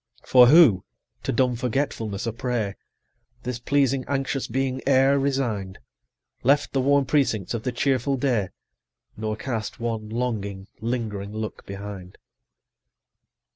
[0.25, 0.83] For who,
[1.21, 2.75] to dumb forgetfulness a prey, 85
[3.43, 5.77] This pleasing anxious being e'er resign'd,
[6.41, 8.49] Left the warm precincts of the cheerful day,
[9.15, 12.17] Nor cast one longing lingering look behind?